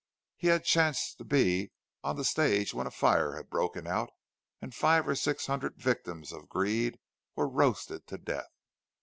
He 0.35 0.47
had 0.47 0.63
chanced 0.63 1.19
to 1.19 1.23
be 1.23 1.71
on 2.03 2.15
the 2.15 2.25
stage 2.25 2.73
when 2.73 2.87
a 2.87 2.89
fire 2.89 3.35
had 3.35 3.51
broken 3.51 3.85
out, 3.85 4.09
and 4.59 4.73
five 4.73 5.07
or 5.07 5.13
six 5.13 5.45
hundred 5.45 5.77
victims 5.79 6.31
of 6.31 6.49
greed 6.49 6.97
were 7.35 7.47
roasted 7.47 8.07
to 8.07 8.17
death. 8.17 8.49